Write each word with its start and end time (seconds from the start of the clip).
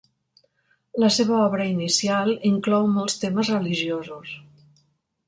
La 1.03 1.09
seva 1.17 1.35
obra 1.39 1.67
inicial 1.73 2.33
inclou 2.53 2.87
molts 2.95 3.19
temes 3.25 3.53
religiosos. 3.55 4.33